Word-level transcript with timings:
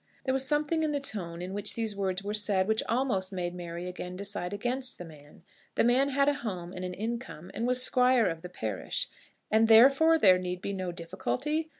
There 0.23 0.33
was 0.33 0.43
something 0.47 0.81
in 0.81 0.93
the 0.93 0.99
tone 0.99 1.43
in 1.43 1.53
which 1.53 1.75
these 1.75 1.95
words 1.95 2.23
were 2.23 2.33
said 2.33 2.67
which 2.67 2.81
almost 2.89 3.31
made 3.31 3.53
Mary 3.53 3.83
Lowther 3.83 3.89
again 3.89 4.15
decide 4.15 4.51
against 4.51 4.97
the 4.97 5.05
man. 5.05 5.43
The 5.75 5.83
man 5.83 6.09
had 6.09 6.27
a 6.27 6.33
home 6.33 6.73
and 6.73 6.83
an 6.83 6.95
income, 6.95 7.51
and 7.53 7.67
was 7.67 7.83
Squire 7.83 8.25
of 8.25 8.41
the 8.41 8.49
parish; 8.49 9.07
and 9.51 9.67
therefore 9.67 10.17
there 10.17 10.39
need 10.39 10.59
be 10.59 10.73
no 10.73 10.91
difficulty! 10.91 11.69